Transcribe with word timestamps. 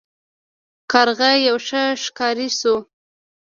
کارغه 0.91 1.29
یو 1.47 1.57
ښه 1.67 1.83
ښکاري 2.03 2.49
شو. 2.59 2.75